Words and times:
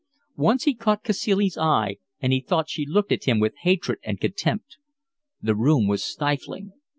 Once 0.37 0.63
he 0.63 0.73
caught 0.73 1.03
Cacilie's 1.03 1.59
eye, 1.59 1.97
and 2.19 2.33
he 2.33 2.39
thought 2.39 2.67
she 2.71 2.87
looked 2.87 3.11
at 3.11 3.25
him 3.25 3.39
with 3.39 3.53
hatred 3.57 3.99
and 4.03 4.19
contempt. 4.19 4.79
The 5.43 5.53
room 5.53 5.85
was 5.87 6.03
stifling. 6.03 6.71